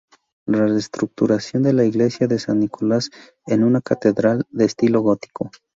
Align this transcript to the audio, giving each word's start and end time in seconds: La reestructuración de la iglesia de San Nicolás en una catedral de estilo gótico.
La 0.47 0.65
reestructuración 0.65 1.61
de 1.61 1.73
la 1.73 1.85
iglesia 1.85 2.25
de 2.27 2.39
San 2.39 2.59
Nicolás 2.59 3.11
en 3.45 3.63
una 3.63 3.81
catedral 3.81 4.47
de 4.49 4.65
estilo 4.65 5.01
gótico. 5.01 5.51